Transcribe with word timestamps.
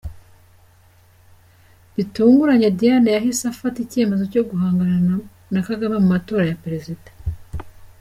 Bitunguranye 1.95 2.67
Diane 2.79 3.09
yahise 3.15 3.43
afata 3.51 3.77
icyemezo 3.85 4.23
cyo 4.33 4.43
guhangana 4.49 4.97
na 5.53 5.61
Kagame 5.67 5.95
mu 6.03 6.07
matora 6.13 6.43
ya 6.49 6.59
Perezida. 6.63 7.09